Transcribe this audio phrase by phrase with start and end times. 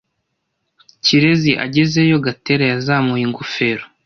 [1.05, 3.83] Kirezi agezeyo, Gatera yazamuye ingofero.